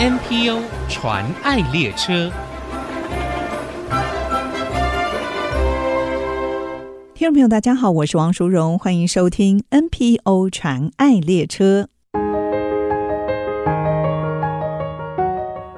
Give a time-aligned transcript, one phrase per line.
[0.00, 2.32] NPO 传爱列车，
[7.12, 11.86] 听众朋友，大家好，我是王淑荣，欢迎收听 NPO 传爱列车。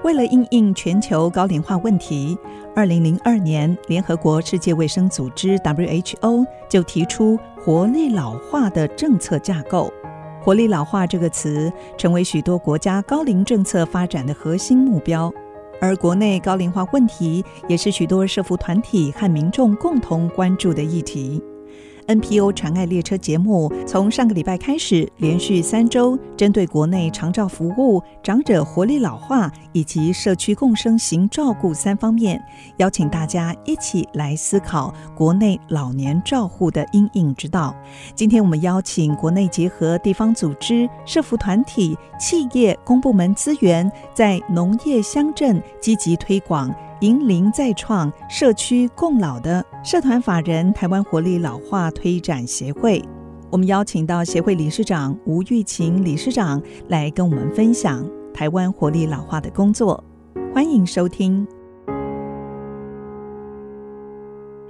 [0.05, 2.39] 为了应应全球高龄化问题，
[2.77, 9.93] 二零零二年，联合国世界卫生组织 WHO 就提出活力老化的政策架构。
[10.43, 15.33] 活力老化这个词成为许多国家高龄政策发展的核心目标，
[15.81, 21.41] 而国内高龄化问题也是许多社福团体和民众共同关注的议题。
[22.15, 32.43] NPO 传爱列车节目从上个礼拜开始，连续三周，针对国内长照服务、长者活力老化以及社区共生型照顾三方面，
[32.77, 37.75] 邀请大家一起来思考国内老年照护的因应之道。
[38.15, 46.75] 今天我们邀请国内结合地方组织、社福团体、企业、公部门资源，在农业乡镇积极推广。
[47.03, 53.03] 银龄再创社区共老的社团法人台湾活力老化推展协会，
[53.51, 60.03] 我们邀请到协会理事长吴玉琴理事长来跟我们分享台湾活力老化的工作。
[60.55, 61.45] 欢迎收听，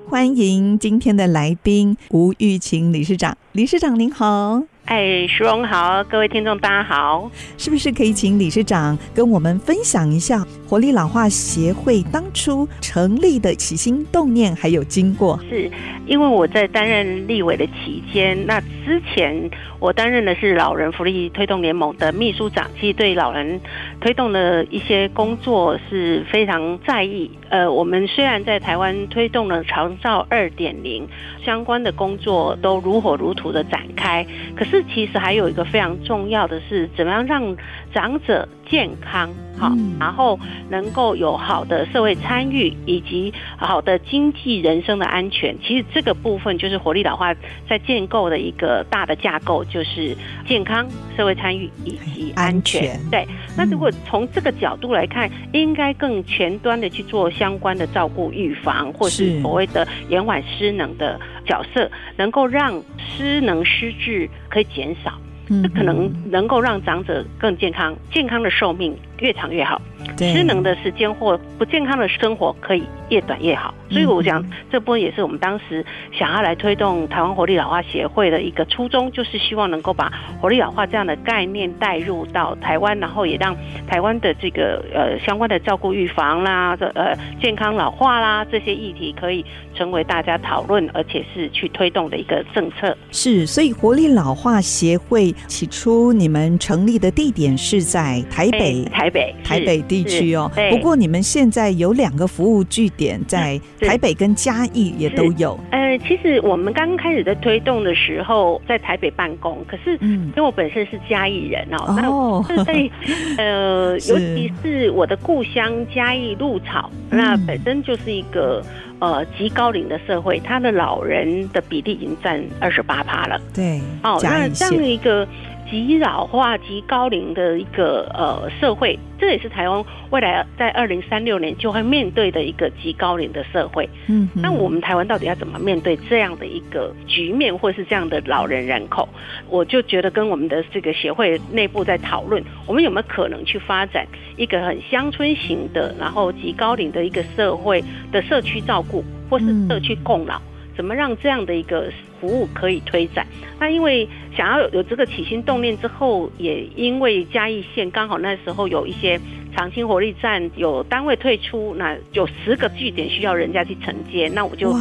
[0.08, 4.62] 欢迎今天的来宾吴玉琴理事长，理事长您好。
[4.86, 15.38] 哎，石荣好，各位听众大家好，是不是可以请理事长跟我们分享一下活力老化协会当初成立的起心动念还有经过？
[15.48, 15.70] 是
[16.06, 23.60] 因为我在担任立委的期间，那之前我担任的是老人福利推动联盟的秘书长，其实对老人
[24.02, 27.30] 推动的一些工作是非常在意。
[27.50, 31.06] 呃，我们虽然在台湾推动了长照二点零
[31.44, 37.56] 相关的工作都如火如荼的展开，可是其实还有一个非常重要的是，怎么样让
[37.94, 39.28] 长者健康
[39.58, 39.70] 好，
[40.00, 45.54] 然后能够有好的社会参与以及好的经济人生的安全。
[45.60, 47.34] 其实这个部分就是活力老化
[47.68, 50.16] 在建构的一个大的架构，就是
[50.48, 52.98] 健康、社会参与以及安全。
[53.10, 65.12] 对，那如果从这个角度来看，应该更前端的去做相关的照顾预防，或是所谓的延缓失能的角色，能够让失能失智可以减少。
[65.48, 69.80] 这可能能够让长者更健康，健康的寿命越长越好。
[70.18, 73.72] 失能的时间或不健康的生活可以越短越好。
[73.88, 83.56] 所以我想这波也是我们当时想要来推动台湾活力老化协会的一个初衷，就是希望能够把活力老化这样的概念带入到台湾，然后也让
[83.86, 89.44] 台湾的这个呃相关的照顾预防啦、这呃健康老化啦这些议题可以
[89.74, 92.96] 成为大家讨论，而且是去推动的一个政策。
[93.12, 100.50] 是，所以活力老化协会起初你们成立的地点是在台北，台北，台北地区哦。
[100.70, 103.60] 不过你们现在有两个服务据点在。
[103.80, 105.58] 台北跟嘉义也都有。
[105.72, 112.90] 呃，其实我们刚开始在推动的时候，在台北办公，可是因为我本身是嘉义人哦，那所以
[113.36, 118.64] 呃，尤其是我的故乡嘉义鹿草，那本身就是一个
[119.00, 123.40] 呃极高龄的社会，他的老人的比例已经占二十八趴了。
[123.52, 125.26] 对，哦，那这样的一个。
[125.72, 133.88] 极老化、极高龄的一个呃社会，这也是台湾未来在二零三六年就会面对的一个极高龄的社会。
[134.06, 139.08] 嗯，那我们台湾到底要怎么面对这样的一个局面，或是这样的老人人口？
[139.48, 144.06] 我就觉得跟我们的这个协会内部在讨论，我们有没有可能去发展
[144.36, 150.38] 一个很乡村型的，然后极高龄的一个社会的社区照顾，或是社区共老。
[150.76, 151.90] 怎么让这样的一个
[152.20, 153.26] 服务可以推展？
[153.58, 159.20] 那因为想要有这个起心动念之后，也因为嘉义县刚好那时候有一些
[159.54, 164.72] 长青活力站有单位退出，那有十个据点需要人家去承接，那我就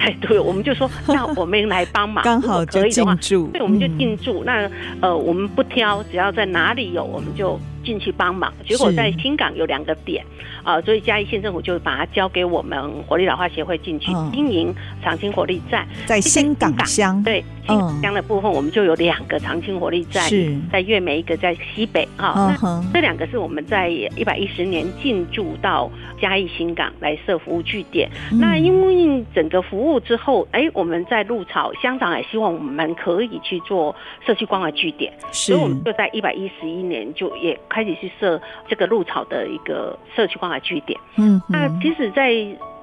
[0.00, 3.14] 哎 对，我们就说那我们来帮忙，刚好可以的话，
[3.52, 4.42] 对，我们就进驻。
[4.44, 4.70] 那
[5.00, 7.58] 呃，我们不挑，只要在哪里有，我们就。
[7.88, 10.22] 进去帮忙，结果在新港有两个点
[10.62, 17.22] 啊，所以嘉义县政府就把它交给我们活力老化协会进去经营长青活力站，在新港乡。
[17.22, 20.24] 对，新港乡的部分我们就有两个长青活力站，
[20.72, 22.56] 在月眉一个在西北啊。
[22.60, 28.10] 那这两个是我们在一百一十年进驻到嘉义新港来设服务据点。
[28.40, 33.94] 那因为整个服务之后，哎，我们在鹿草乡长也希望我们可以去做
[34.26, 37.56] 社区关怀据点，所以我们就在一百一十一年就也。
[37.68, 40.98] 开始去设这个鹿草的一个社区关怀据点。
[41.16, 42.32] 嗯，那其实，在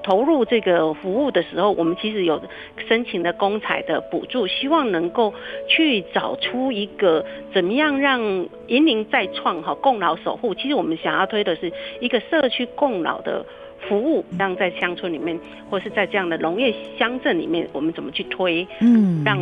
[0.06, 2.40] 投入这个服务的时候，我们其实有
[2.88, 5.34] 申请的公采的补助，希望能够
[5.68, 8.22] 去找出一个怎么样让
[8.68, 10.54] 银龄再创哈共老守护。
[10.54, 13.44] 其实我们想要推的是一个社区共老的。
[13.88, 15.40] 服务让在乡村里面，
[15.70, 18.68] 或是在这样的农业乡镇里面，我们怎么去推？
[18.82, 19.38] 嗯，让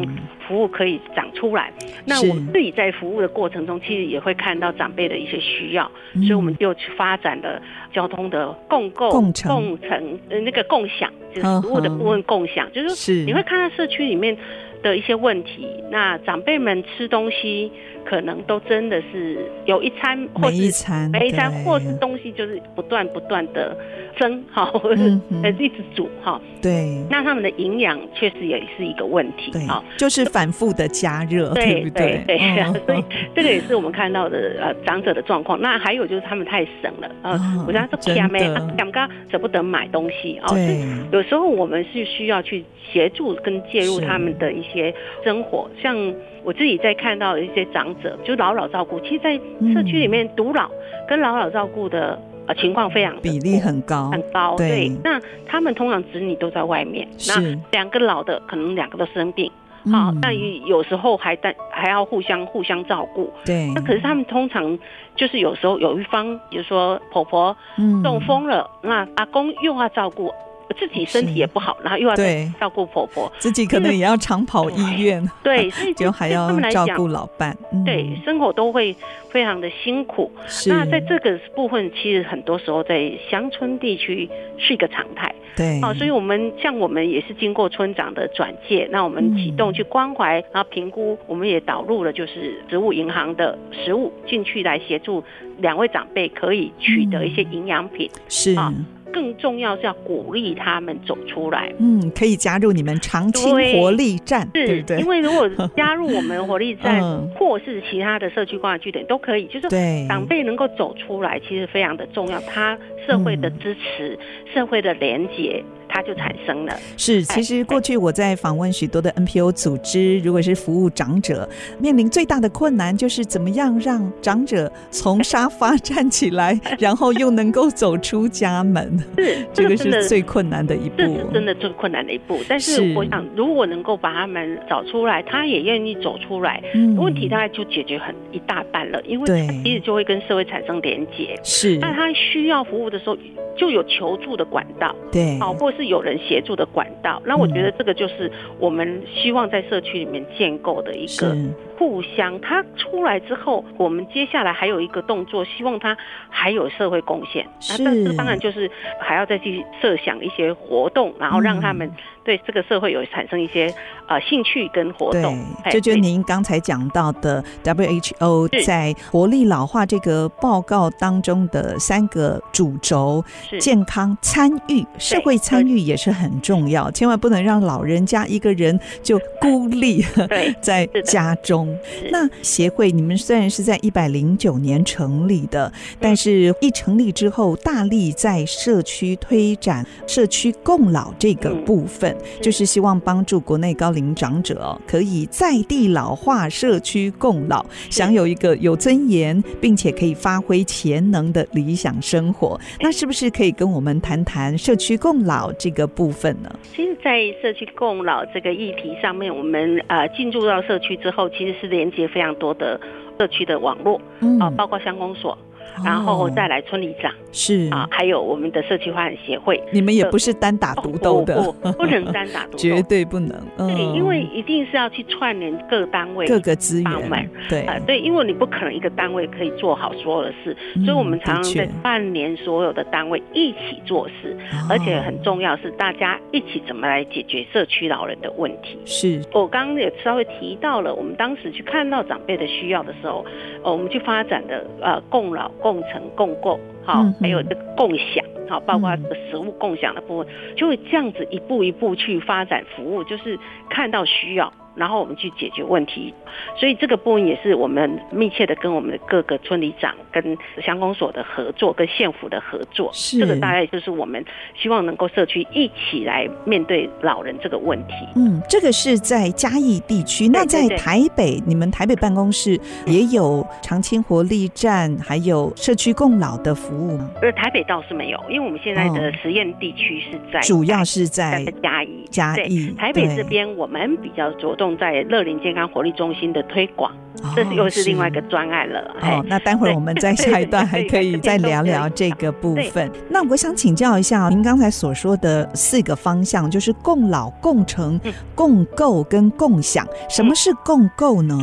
[0.48, 1.72] 服务可以长出来。
[2.06, 7.62] 那我们自己在服务的过程中，其实也会看到长辈的一些需要，所以我们就去发展了
[7.94, 14.38] 交通的共构、共乘、共乘呃那个共享，就是服务的部分共享，就是说你会看到社区里面
[14.81, 17.72] 的一些问题，那长辈们吃东西
[18.06, 23.76] 可能都真的是有一餐或是每一餐，每一餐或是东西就是不断不断的。
[24.16, 25.20] 蒸好，或者是
[25.58, 26.40] 一直煮哈。
[26.62, 29.52] 对，那他们的营养确实也是一个问题。
[29.68, 32.24] 哈，就是反复的加热，对不对？
[32.28, 32.38] 对，
[32.86, 33.04] 所以
[33.34, 35.60] 这个也是我们看到的呃长者的状况。
[35.60, 38.40] 那还有就是他们太省了啊，我觉得都欠没，
[38.78, 40.48] 刚刚舍不得买东西啊。
[40.54, 45.68] 对，有时候我们是需要去协助跟介入他们的一些生活。
[45.82, 45.98] 像
[46.44, 49.36] 我自己在看到一些长者，就老老照顾，其实，在
[49.74, 50.69] 社区里面独老
[51.07, 52.19] 跟老老照顾的。
[52.45, 54.57] 呃，情况非常比例很高，很高。
[54.57, 57.42] 对，那他们通常子女都在外面，那
[57.72, 59.50] 两个老的可能两个都生病，
[59.90, 63.31] 好，那有时候还带还要互相互相照顾。
[63.45, 64.78] 对，那可是他们通常
[65.16, 67.56] 就是有时候有一方，比如说婆婆
[68.04, 70.30] 中风了，那阿公又要照顾。
[70.77, 72.15] 自己身体也不好，然后又要
[72.60, 77.56] 照顾婆婆，自己可能也要常跑医院，对， 所以就还要照顾老伴，
[77.86, 78.95] 对，生活都会
[79.30, 80.31] 非常的辛苦。
[80.68, 95.24] 那在这个部分，其实很多时候在乡村地区是一个常态，对，啊，所以我们像我们也是经过村长的转介，那我们启动去关怀，然后评估，我们也导入了就是植物银行的食物进去来协助
[95.59, 98.56] 两位长辈可以取得一些营养品，是。
[98.56, 98.74] 啊。
[99.13, 101.71] 更重要是要鼓励他们走出来。
[101.77, 105.00] 嗯，可以加入你们长青活力站，对，对不对？
[105.00, 109.45] 因为如果加入我们活力站， 嗯、或是其他的社区关怀据点都可以。
[109.45, 112.39] 就是说，长辈能够走出来，其实非常的重要。
[112.42, 115.63] 他社会的支持，嗯、社会的连结。
[115.94, 116.75] 它就产生了。
[116.98, 121.48] 是，其实过去我在访问许多的 NPO 组织，如果是服务长者，
[121.80, 128.98] 面临最大的困难就是怎么样让长者从沙发站起来， 然后又能够走出家门。
[129.19, 130.95] 是， 这个是最困难的一步。
[130.98, 132.40] 这是真的最困难的一步。
[132.50, 136.63] 但是我想，如果能够把他们找出来，他也愿意走出来，
[136.98, 139.00] 问题大概就解决很一大半了。
[139.04, 141.40] 因为他其实就会跟社会产生连结。
[141.44, 143.16] 是，那他需要服务的时候，
[143.56, 144.95] 就有求助的管道。
[145.12, 145.82] 对，好，或是。
[145.85, 151.35] 有人协助的管道，那我觉得这个就是我们希望在社区里面建构的一个
[151.78, 152.40] 互相。
[152.42, 155.98] 他出来之后，我们接下来还有一个动作，希望他
[156.30, 157.46] 还有社会贡献。
[157.70, 161.90] 那但是当然就是还要再去设想一些活动，然后让他们。
[162.25, 163.66] 对这个社会有产生一些
[164.08, 165.38] 呃兴趣跟活动，
[165.70, 173.22] 这就是您刚才讲到的 WHO 在活力老化这个报告当中的三个主轴：
[173.60, 180.02] 健康、参与、社会参与也是很重要，千万不能让老人家一个人就孤立
[180.64, 181.62] 在家中。
[182.12, 192.15] 那协会你们虽然是在一百零九年成立的，但是一成立之后，大力在社区推展社区共老这个部分。
[192.42, 202.59] 就是希望帮助国内高龄长者可以在地老化、社区共老，享有一个有尊严并且可以发挥潜能的理想生活。
[202.80, 206.49] 那是不是可以跟我们谈谈社区共老这个部分呢？
[206.76, 212.80] 其实，在社区共老这个议题上面，我们呃进入到社区之后，其实是连接非常多的
[213.18, 214.00] 社区的网络，
[214.40, 215.38] 啊，包括乡公所。
[215.83, 221.42] 然后再来村里长是啊，还有我们的社区发展协会，你们也不是单打独斗的，
[221.77, 223.42] 不能单打独斗， 绝对不能。
[223.57, 227.30] 对，因为一定是要去串联各单位、各个资源。
[227.49, 234.37] 对啊，对，因为你不可能一个单位可以做好所有的事，所以我们常常在串联所有的单位一起做事，
[234.69, 238.77] 而且很重要是大家一起怎么来解决社区老人的问题。
[238.85, 243.25] 是我刚刚也稍微提到了，我们当时去看到长辈的需要的时候，
[243.63, 245.51] 呃我们去发展的呃共老。
[245.64, 250.28] 共乘共构，好，还有这个共享，好，包括这个食物共享的部分，
[250.58, 253.40] 就会这样子一步一步去发展服务，就是
[253.70, 256.13] 看到需要，然后我们去解决问题。
[256.57, 262.89] 所以这个部分也是我们密切的跟我们的各个村里长、跟乡公所的合作，跟县府的合作。
[262.94, 264.23] 是这个大概就是我们
[264.57, 267.94] 希望能够社区一起来面对老人这个问题。
[268.15, 270.27] 嗯，这个是在嘉义地区。
[270.27, 277.09] 那在台北，对对对，你们台北办公室也有长青活力站，还有社区共老的服务吗？
[277.21, 282.06] 呃，台北倒是没有，因为我们现在的实验地区是在、哦、主要是在嘉义。
[282.09, 286.92] 嘉义台北这边，我们比较着重在乐龄健康活力中心的推广。
[287.36, 288.82] 这是又是另外一个专案了。
[289.02, 292.92] 哦，那待会儿我们在下一段 还可以再聊聊这个部分。
[293.08, 298.00] 那我想请教一下，您刚才所说的四个方向，就是共老、共成、
[298.34, 299.88] 共构跟共享。
[300.10, 301.38] 什么是共构呢？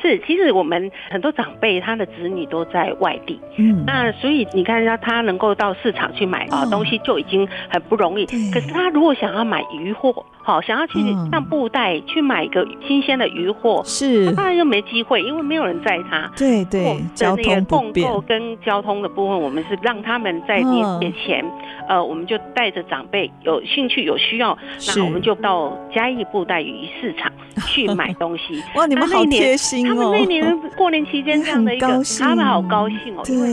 [0.00, 8.26] 是，其实我们很多长辈他的子女都在外地，嗯，那所以你看一下，他能够到市场去买啊东西就已经很不容易。
[8.52, 16.30] 可是他如果想要买鱼货，好，想要去上布袋去买一个新鲜的鱼货，是，他当然又没机会，因为没有人载他。
[16.36, 21.44] 对对，交通共购跟交通的部分，我们是让他们在年节前，
[21.88, 24.56] 呃，我们就带着长辈有兴趣有需要，
[24.88, 27.30] 那我们就到嘉义布袋鱼市场
[27.68, 28.62] 去买东西。
[28.74, 29.79] 哇，你们好贴心。
[29.84, 33.22] 他们那年过年期间这样的一个，他们好高兴哦。
[33.28, 33.48] 因为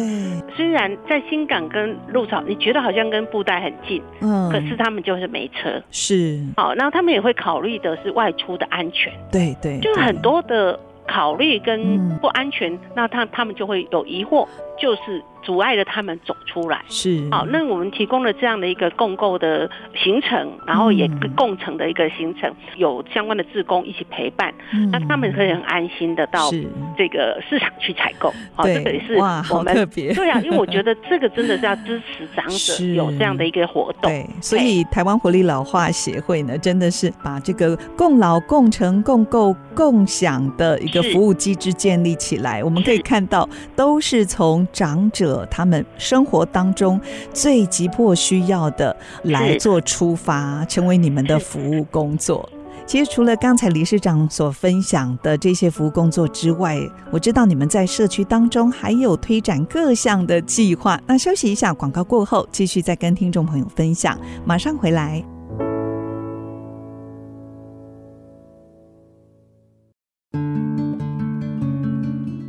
[0.56, 5.82] 虽然在新港跟鹿草，你觉得好像跟布袋很近，嗯，可是他们就是没车。
[5.92, 9.12] 是，好，然后他们也会考虑的是外出的安全。
[9.32, 14.48] 对对，就是很多的考虑跟不安全，那他他们就会有疑惑，
[14.80, 15.22] 就是。
[15.44, 24.54] 阻碍了他们走出来是好，那我们提供了这样的一个共构的行程，然后也共成的一个行程，有相关的志工一起陪伴，
[24.92, 26.50] 那他们可以很安心的到
[26.98, 28.34] 这个市场去采购。
[28.56, 30.14] 好，这个也是哇，好特别。
[30.14, 34.12] 对啊，因为我觉得这个真的是要支持长者 有这样的一个活动。
[34.12, 42.64] 对，所以台湾活力老化协会呢，真的是把这个共老、共成、共购、共享的一个服务机制建立起来。
[42.64, 45.27] 我们可以看到，都是从长者。
[45.48, 47.00] 他们生活当中
[47.34, 52.50] 最急迫需要的来做出发，成为你们的服务工作。
[52.86, 56.80] 其实除了刚才理事长所分享的这些服务工作之外，
[57.12, 60.98] 我知道你们在社区当中还有推展各项的计划。
[61.06, 64.18] 那休息一下，广告过后继续再跟听众朋友分享。
[64.46, 65.37] 马上回来。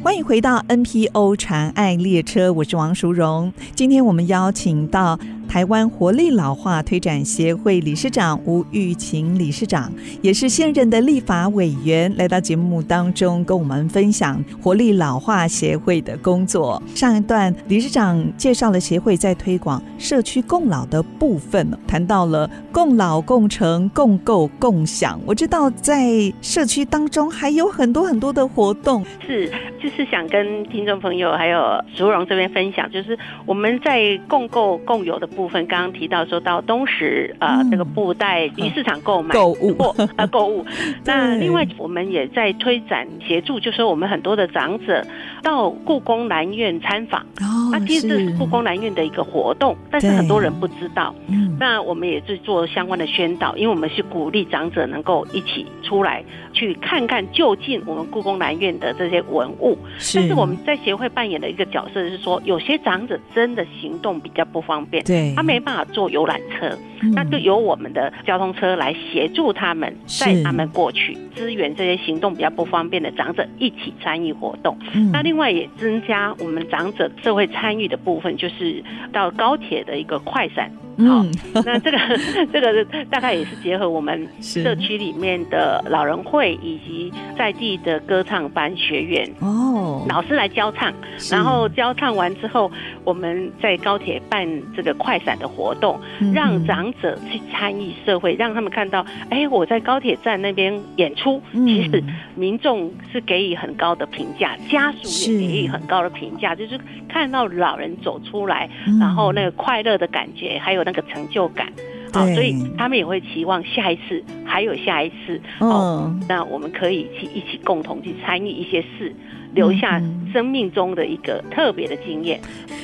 [0.09, 3.53] 欢迎回到 NPO 传爱列车，我是王淑荣。
[3.75, 9.90] 今天我们邀请到台湾活力老化推展协会理事长吴玉琴理事长，
[10.21, 16.81] 也是现任的立法委员，来到节目当中跟我们分享活力老化协会的工作。
[16.95, 25.19] 上一段理事长介绍了协会在推广社区共老的部分，谈到了共老、共成、共构、共享。
[25.25, 29.50] 我知道在社区当中还有很多很多的活动，是
[29.83, 35.26] 就是想跟听众朋友还有淑荣这边分享，就是我们在共构共有的。
[35.38, 39.78] 部分刚刚提到说到东石啊，这个布袋鱼市场购买购物
[40.16, 40.66] 啊 购物。
[41.04, 45.07] 那另外我们也在推展协助，就是说我们很多的长者
[45.40, 47.21] 到故宫南院参访。
[47.21, 51.14] 哦，那其实这是故宫南院的一个活动，但是很多人不知道。
[51.28, 59.78] 嗯，那我们也是做相关的宣导，因为我们是鼓励长者能够一起出来去看看就近我们故宫南院的这些文物。
[60.00, 60.18] 是。
[60.18, 65.04] 但是我们在协会扮演的一个角色是说，有些长者真的行动比较不方便。
[65.04, 65.27] 对。
[65.37, 66.76] 他没办法坐游览车，
[67.14, 74.76] 那就由我们的交通车来协助他们，带他们过去，支援这些行动比较不方便的长者一起参与活动。
[75.12, 78.82] 那另外也增加我们长者社会参与的部分，就是
[79.12, 80.70] 到高铁的一个快闪。
[80.99, 81.25] 好，
[81.64, 81.99] 那这个
[82.52, 90.93] 这个大概也是结合我们社区里面的老人会以及在地的歌唱班学员哦，老师来教唱，
[91.31, 92.69] 然后教唱完之后，
[93.05, 96.00] 我们在高铁办这个快闪的活动，
[96.35, 102.02] 让长者去参与社会，让他们看到，哎，我在高铁站那边演出，其实
[102.35, 106.76] 民众是给予很高的评价，家属也给予很高的评价，就是
[107.09, 110.88] 看到老人走出来，然后那个快乐的感觉，还有。
[110.88, 111.71] 那个成就感，
[112.14, 119.14] 好，所以他们也会期望下一次还有下一次，哦，那我们可以去一起共同去参与一些事，
[119.55, 120.00] 留下
[120.33, 122.40] 生命中的一个特别的经验。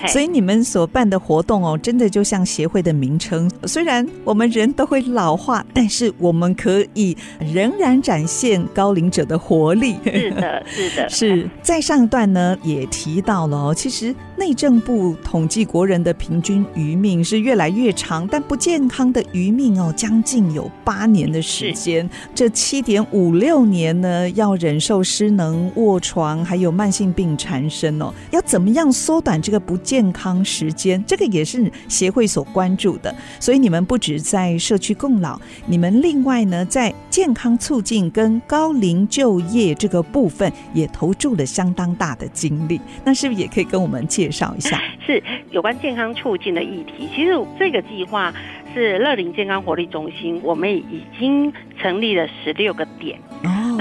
[0.09, 3.51] 所以你们所办的活动哦，真的就像协会的名称。
[3.65, 7.17] 虽然我们人都会老化，但是我们可以
[7.53, 9.97] 仍然展现高龄者的活力。
[10.05, 11.09] 是的，是的。
[11.09, 22.09] 是在上一段呢，也提到了哦，其实内政部统计国人的平均余命是越来越长，但不健康的余命哦，将近有八年的时间。
[22.35, 33.13] 这七点五六年呢，要忍受失能、卧床，还还有慢性病缠身哦，要怎么样缩短这个不健康时间，这个也是协会所关注的。
[33.41, 42.81] 所以你们不止在社区共老，你们另外呢，在健康促进跟高龄就业这个部分也投注了相当大的精力。
[43.05, 44.81] 那是不是也可以跟我们介绍一下？
[45.05, 45.21] 是
[45.51, 47.09] 有关健康促进的议题。
[47.17, 48.33] 其实这个计划
[48.73, 53.19] 是乐龄健康活力中心，我们已经成立了十六个点。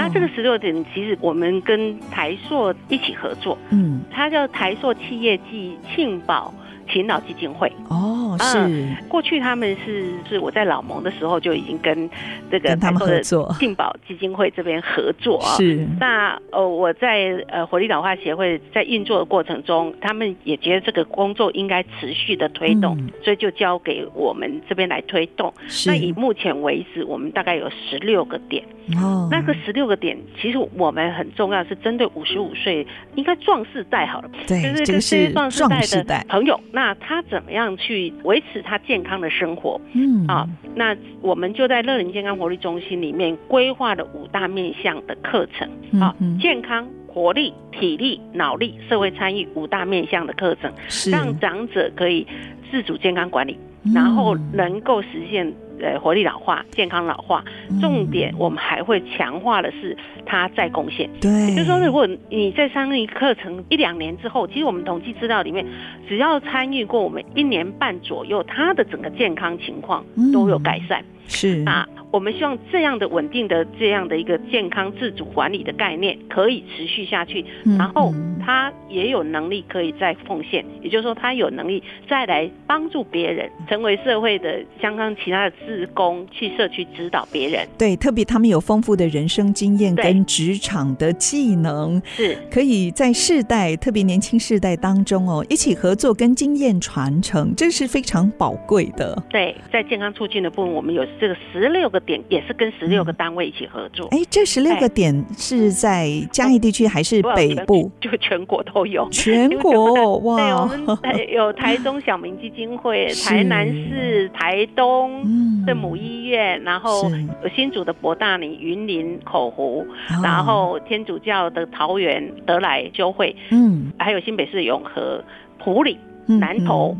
[0.04, 3.56] 哦，那这个十六点其实我们跟台硕一起合作。
[3.70, 6.52] 嗯，它叫台硕企业暨庆保。
[6.86, 12.08] 勤劳基金会哦，是、嗯、过去他们是是我在老盟的时候就已经跟
[12.50, 15.56] 这个他们合作，庆保基金会这边合作啊。
[15.56, 25.52] 是那呃我在呃活力老化协会在运作的过程中，他们也觉得这个工作应该持续的推动，嗯、所以就交给我们这边来推动。
[25.68, 28.64] 是那以目前为止，我们大概有十六个点。
[28.96, 35.80] 哦，那个十六个点，其实我们很重要是针对五十五岁应该壮士代好了，对，就是这是壮士代
[36.20, 36.60] 的朋友。
[36.70, 39.80] 那他怎么样去维持他健康的生活？
[39.92, 45.68] 嗯啊，那我们就在乐龄健康活力中心里面规划了五大面向的课程
[46.00, 50.72] 啊，健康、活力、体力、脑力、社会参与五大面向的课程，
[51.12, 52.26] 让长者可以
[52.72, 55.54] 自主健康管理，嗯、然后能够实现。
[55.80, 57.44] 呃，活力老化、健康老化，
[57.80, 61.08] 重点我们还会强化的是它再贡献。
[61.20, 65.66] 对，也就是说，如果你在上一课程一两年之后，其实我们统计资料里面，
[66.08, 71.04] 只要参与过我们一年半左右，他的整个健康情况都有改善。
[71.26, 71.88] 是啊。
[72.14, 77.44] 我们希望这样的稳定的这样的一个健康自主管理的概念可以持续下去，
[77.76, 87.66] 然后他也有能力可以再奉献，也就是说他有能力再来帮助别人，成为社会的相当其他的志工，去社区指导别人。
[87.76, 99.20] 对，特别他们有丰富的人生经验跟职场的技能，是可以在世代，特别年轻世代当中哦，一起合作跟经验传承，这是非常宝贵的。
[99.28, 102.03] 对，在健康促进的部分，我们有这个十六个。
[102.06, 104.06] 点也是跟十六个单位一起合作。
[104.10, 107.90] 哎、嗯，这十六个点是在嘉义地区还是北部？
[108.00, 109.08] 就全国都有。
[109.10, 110.36] 全国 哇！
[110.36, 115.22] 对，我们有台中小民基金会、 台南市、台东
[115.66, 117.10] 圣母医院，然后
[117.42, 119.86] 有新竹的博大里、云林口湖，
[120.22, 125.22] 然后天主教的桃园德莱修会，嗯，还有新北市永和、
[125.58, 126.96] 埔里、南投、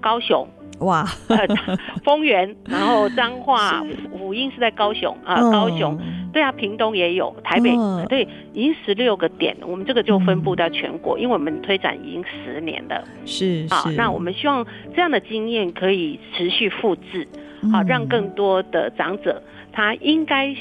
[0.00, 0.46] 高雄。
[0.80, 1.38] 哇，呃，
[2.04, 3.82] 丰原，然后彰化，
[4.18, 5.98] 福音是在高雄啊，高雄，
[6.32, 7.74] 对啊，屏东也有，台北，
[8.08, 17.26] 对，已经十六个点，我们这个就分布到全国，因为我们推展已经十年了，是，啊，那我们希望这样的经验可以持续复制，
[17.72, 20.54] 好，让更多的长者他应该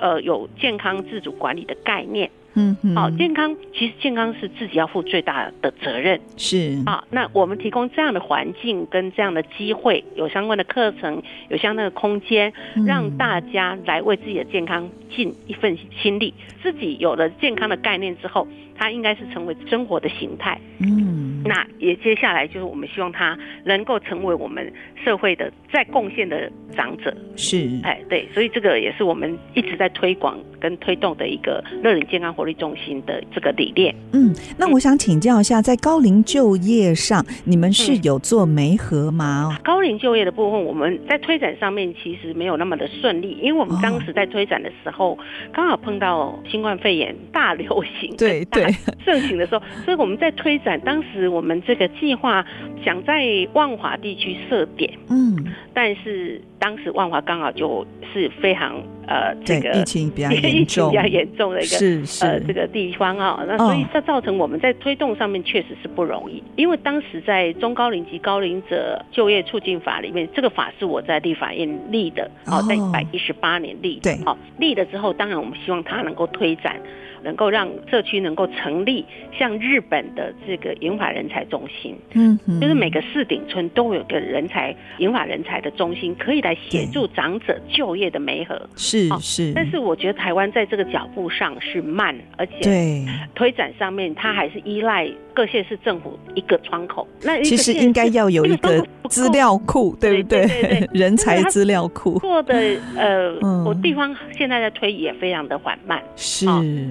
[0.00, 2.28] 呃有健康自主管理的概念。
[2.54, 7.04] 嗯，好，健康其实健康是自己要负最大的责任，是啊。
[7.10, 12.52] 那我们提供这样的环境跟这样的机会，有相关的课程，有相关的空间，
[12.86, 16.34] 让大家来为自己的健康尽一份心力。
[16.62, 18.46] 自己有了健康的概念之后，
[18.80, 20.58] 它应该是成为生活的形态。
[20.78, 24.72] 嗯，那也接下来就是我们希望他能够成为我们
[25.04, 27.14] 社会的在贡献的长者。
[27.36, 33.94] 是，哎，对，所以这个也是我们一直在推广跟推动的一个乐龄健康活力中心的这个理念。
[34.14, 39.50] 嗯，那我想请教一下，在高龄就业上，你们是有做媒合吗？
[39.52, 45.18] 嗯、高龄就业的部分，我们在推展上面其实没有那么的顺利，因为我们当时在推展的时候，
[45.52, 48.69] 刚好碰到新冠肺炎大流行，对对。
[49.04, 50.80] 盛行的时候，所以我们在推展。
[50.80, 52.44] 当时我们这个计划
[52.84, 55.36] 想在万华地区设点，嗯，
[55.74, 63.44] 但是当时万华刚好就是非常呃这个 疫情比较严重，比较严重的一个是是呃这个地方啊。
[63.46, 76.80] 那所以这造成我们在推动上面确实是不容易，因为当时在中高龄及高龄者就业促进法里面，这个法是我在立法院立的，哦，在一百一十八年立的，对，好立了之后，当然我们希望它能够推展。
[77.22, 79.04] 能够让社区能够成立
[79.38, 88.68] 像日本的这个银发人才中心，嗯，就是每个四顶村都有个人才银发人才的中心，可以来协助长者就业的媒合。
[88.76, 93.06] 是是，但是我觉得台湾在这个脚步上是慢，而且对。
[93.34, 97.06] 推展上面它还是依赖各县市政府一个窗口。
[97.22, 100.46] 那其实应该要有一个资料库，对不对？
[100.46, 102.54] 对对对， 人才资料库做的
[102.96, 103.32] 呃，
[103.64, 106.02] 我地方现在在推也非常的缓慢。
[106.16, 106.46] 是，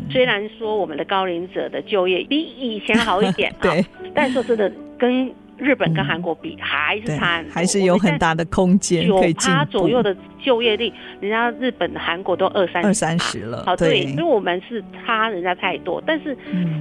[0.10, 5.32] 虽然说我们的高龄者的就业比以前好一点， 对，但是说真的跟。
[5.62, 9.58] 日本跟韩国比还是差，还是有很大的空间可以进步。
[9.58, 13.64] 九趴左右的就业率，人家日本、韩国都二三二三十了。
[13.66, 16.02] 好，对，因为我们是差人家太多。
[16.06, 16.38] 但是，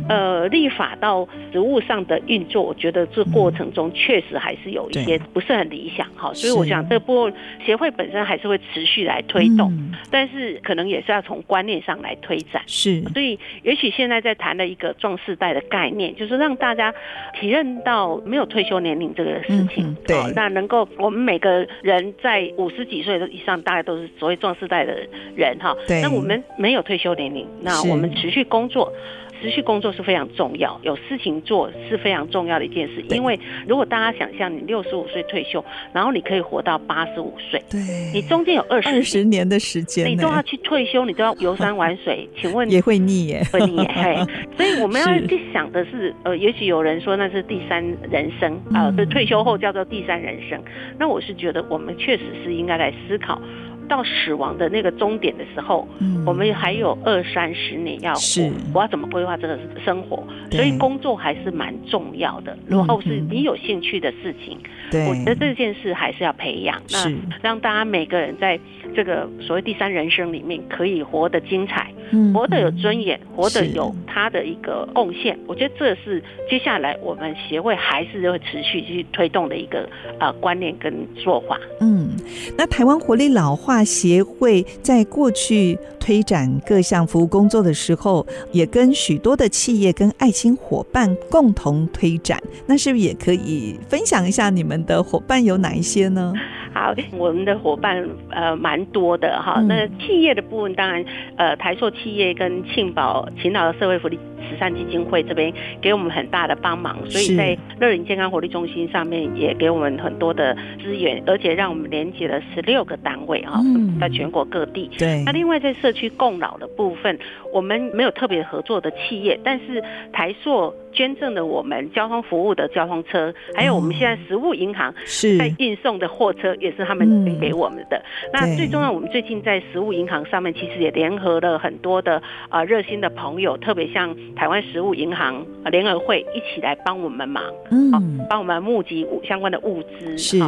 [0.09, 6.07] 呃，立法到实务上的运作，我觉得这过程中确实还是有一些不是很理想。
[6.17, 7.31] 哈，所以我想这波
[7.65, 9.73] 协会本身还是会持续来推动，
[10.11, 12.63] 但是可能也是要从观念上来推展。
[12.67, 16.93] 是，所以也许现在在谈的一个壮世代的概念，就是让大家
[17.39, 24.93] 体认到没有退休年龄这个事情，嗯、对、哦，那能够我们每个人在五十几岁以上，大概都是所谓壮世代的
[25.37, 25.77] 人哈。
[25.87, 28.93] 对，那我们没有退休年龄，那我们持续工作。
[29.41, 33.05] 持续工作是非常重要，有事情做是非常重要的一件事。
[33.11, 37.81] 因为如果大家想象你六十五岁退休，然后你可以活到八十五岁，对，
[38.13, 43.43] 你中间有二十二十年的时间，你都要去退休，你都要游山玩水， 请问也会腻耶？
[43.53, 43.91] 会腻耶？
[43.95, 44.17] 嘿，
[44.57, 50.61] 所以我们要去想的是，呃，也许有人说那是第三人生啊，呃，退休后叫做第三人生。
[50.99, 53.41] 那我是觉得我们确实是应该来思考。
[53.89, 60.23] 到死亡的那个终点的时候，嗯，我们还有二三十年要活，我要怎么规划这个生活？
[60.53, 62.57] 所以工作还是蛮重要的。
[62.67, 64.59] 如果是你有兴趣的事情，
[64.91, 68.59] 对，我觉得这件事还是要培养，那让大家每个人在
[68.95, 71.93] 这个所谓第三人生里面可以活得精彩，
[72.33, 75.39] 活得有尊严，活得有他的一个贡献。
[75.47, 81.59] 我觉得这是接下来我们协会还是会持续去推动的一个呃观念跟做法。
[81.81, 82.11] 嗯，
[82.57, 92.39] 那台湾活力老化协会在过去推展各项服务工作的时候，也跟许多的企业跟爱心伙伴共同推展。
[92.67, 96.33] 那是不是也可以分享一下你们的伙伴有哪一些呢？
[96.75, 99.61] 好，我们的伙伴呃蛮多的哈。
[99.63, 101.05] 那企业的部分，当然
[101.37, 113.61] 呃台塑企业跟庆宝勤劳的社会福利慈善基金会这边给我们很大的帮忙，所以在乐龄健康活力中心上面也给我们很多的资源，而且让我们连接了十六个单位哈，
[114.01, 114.91] 在全国各地。
[114.99, 115.23] 对。
[115.25, 117.19] 那另外在社区共老的部分，
[117.53, 119.83] 我们没有特别合作的企业，但是
[120.13, 124.95] 台塑捐赠了我们交通服务的交通车，还有我们现在食物银行
[125.39, 128.03] 在运送的货车也是他们给我们的。
[128.33, 134.09] 那最重要，我们最近在食物银行上面其实也联合了很多的啊热心的朋友，特别像。
[134.39, 137.91] 台湾食物银行联合会一起来帮我们忙，嗯，
[138.31, 140.39] 帮我们募集相关的物资，是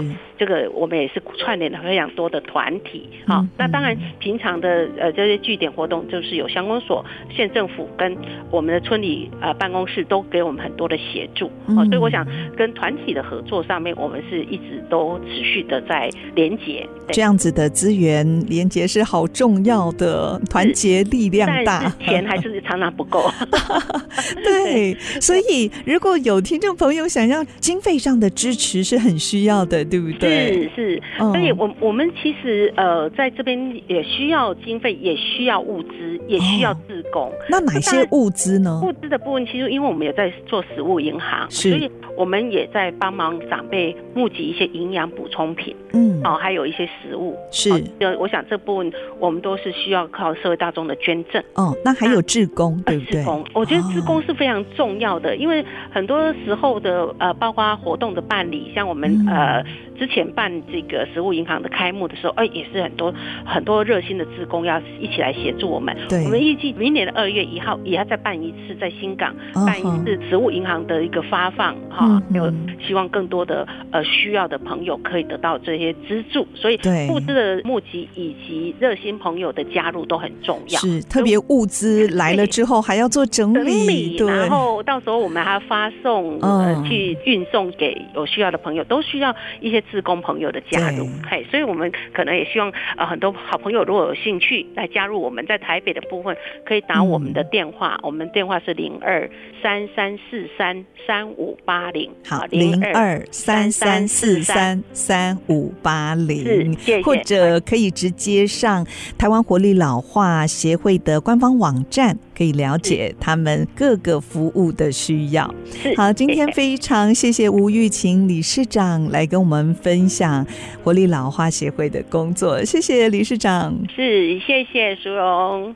[0.41, 8.17] 这个我们也是串联了非常多的团体，好，那当然平常的呃这些据点活动，就是有乡公所、县政府跟
[8.51, 12.27] 我们的村里呃办公室都给我们很多的协助，好，所以我想
[12.57, 23.31] 跟团体的合作上面，我们是一直都持续的在连结，这样子的资源连结是好重要的，团结力量大，钱还是常常不够。
[24.43, 30.30] 对，所以如果有听众朋友想要经费上的支持，是很需要的，对不对？
[30.31, 37.29] 是是，所以我我们其实呃，在这边也需要经费，也需要物资，也需要自工。
[37.29, 38.81] 哦，那哪些物资呢？
[38.85, 47.37] 物资的部分，其实因为我们也在做食物银行，所以我们也在帮忙长辈募集一些营养补充品，嗯，哦，还有一些食物。
[47.51, 51.43] 是，呃，我想这部分我们都是需要靠社会大众的捐赠。
[51.55, 53.25] 哦，那还有志工，对不对？
[53.55, 59.65] 我觉得志工是非常重要的，因为很多时候的呃，包括活动的办理，像我们呃。
[60.01, 63.13] 之前办这个食物银行的开幕的时候，哎，也是很多
[63.45, 65.95] 很多热心的志工要一起来协助我们。
[66.09, 72.53] 对，我们预计明年的二月一号也要再办一次，在新港办一次食物银行的一个发放哈，有
[72.87, 76.77] 希望更多的呃需要的朋友可以得到这些资助，所以
[77.11, 80.81] 物资的募集以及热心朋友的加入都很重要。
[80.81, 89.83] 是，特别物资来了之后还要做整理，对，然后到时候我们还要发送呃去运送给有需要的朋友，都需要一些。
[89.91, 99.29] 志工朋友的加入，嘿，所以我们可能也希望呃很多好朋友如果有兴趣来加入我们在台北的部分，可以打我们的电话，嗯、我们电话是零二
[99.63, 108.87] 三三四三三五八零，好，零二三三四三三五八零，或者可以直接上
[109.19, 115.53] 台湾活力老化协会的官方网站，可以了解他们各个服务的需要。
[115.97, 120.47] 好，今天非常谢谢吴玉琴理事长来跟我们分享
[120.83, 123.77] 活力老化协会的工作，谢谢理事长。
[123.95, 125.75] 是，谢谢苏荣。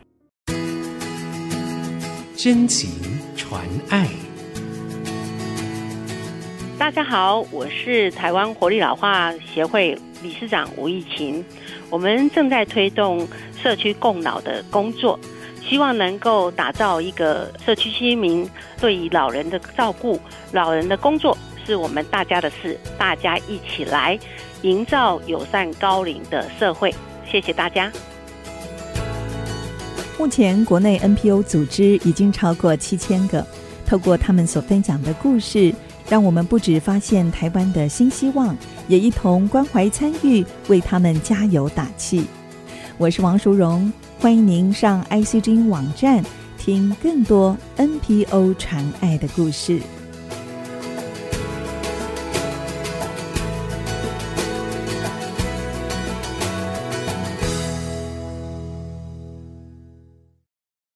[2.37, 2.91] 真情
[3.37, 4.09] 传爱。
[6.77, 11.43] 大家好，我是台湾活力老化协会理事长吴玉琴。
[11.89, 15.19] 我们正在推动社区共老的工作，
[15.63, 18.47] 希望能够打造一个社区居民
[18.81, 20.21] 对于老人的照顾、
[20.53, 21.39] 老人的工作。
[21.65, 24.19] 是我们大家的事，大家一起来
[24.63, 26.95] 营造友善高龄的社会。
[27.31, 27.91] 谢谢大家。
[30.19, 33.45] 目前国内 NPO 组织已经超过七千个，
[33.85, 35.75] 透过他们所分享的故事，
[36.09, 42.27] 让我们不止发现台湾的新希望，也一同关怀参与，为他们加油打气。
[42.97, 46.25] 我是王淑荣，欢迎您上 ICG 网站
[46.57, 49.81] 听更多 NPO 传爱的故事。